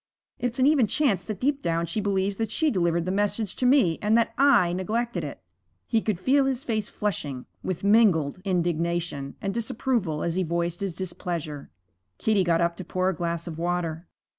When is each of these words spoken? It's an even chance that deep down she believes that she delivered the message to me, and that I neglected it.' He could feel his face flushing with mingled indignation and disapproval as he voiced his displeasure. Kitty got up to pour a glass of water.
It's 0.39 0.57
an 0.57 0.65
even 0.65 0.87
chance 0.87 1.23
that 1.25 1.39
deep 1.39 1.61
down 1.61 1.85
she 1.85 2.01
believes 2.01 2.37
that 2.37 2.49
she 2.49 2.71
delivered 2.71 3.05
the 3.05 3.11
message 3.11 3.55
to 3.57 3.67
me, 3.67 3.99
and 4.01 4.17
that 4.17 4.33
I 4.35 4.73
neglected 4.73 5.23
it.' 5.23 5.43
He 5.85 6.01
could 6.01 6.19
feel 6.19 6.45
his 6.45 6.63
face 6.63 6.89
flushing 6.89 7.45
with 7.63 7.83
mingled 7.83 8.41
indignation 8.43 9.35
and 9.43 9.53
disapproval 9.53 10.23
as 10.23 10.33
he 10.33 10.41
voiced 10.41 10.79
his 10.79 10.95
displeasure. 10.95 11.69
Kitty 12.17 12.43
got 12.43 12.61
up 12.61 12.77
to 12.77 12.83
pour 12.83 13.09
a 13.09 13.15
glass 13.15 13.45
of 13.45 13.59
water. 13.59 14.07